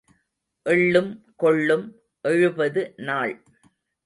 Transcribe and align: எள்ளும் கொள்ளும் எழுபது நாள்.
எள்ளும் 0.65 1.11
கொள்ளும் 1.35 1.85
எழுபது 2.21 2.93
நாள். 2.95 3.43